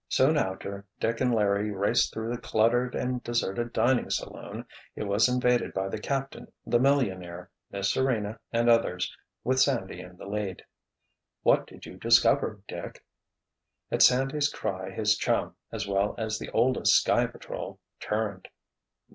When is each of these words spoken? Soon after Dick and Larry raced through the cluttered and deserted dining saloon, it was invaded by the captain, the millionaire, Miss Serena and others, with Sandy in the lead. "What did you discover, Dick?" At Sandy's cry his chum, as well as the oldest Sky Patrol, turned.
Soon 0.09 0.35
after 0.35 0.83
Dick 0.99 1.21
and 1.21 1.31
Larry 1.31 1.69
raced 1.69 2.11
through 2.11 2.33
the 2.33 2.41
cluttered 2.41 2.95
and 2.95 3.23
deserted 3.23 3.71
dining 3.71 4.09
saloon, 4.09 4.65
it 4.95 5.03
was 5.03 5.29
invaded 5.29 5.75
by 5.75 5.89
the 5.89 5.99
captain, 5.99 6.51
the 6.65 6.79
millionaire, 6.79 7.51
Miss 7.69 7.91
Serena 7.93 8.39
and 8.51 8.67
others, 8.67 9.15
with 9.43 9.59
Sandy 9.59 9.99
in 10.01 10.17
the 10.17 10.25
lead. 10.25 10.63
"What 11.43 11.67
did 11.67 11.85
you 11.85 11.97
discover, 11.97 12.63
Dick?" 12.67 13.05
At 13.91 14.01
Sandy's 14.01 14.49
cry 14.51 14.89
his 14.89 15.15
chum, 15.15 15.55
as 15.71 15.87
well 15.87 16.15
as 16.17 16.39
the 16.39 16.49
oldest 16.49 16.93
Sky 16.95 17.27
Patrol, 17.27 17.79
turned. 17.99 18.47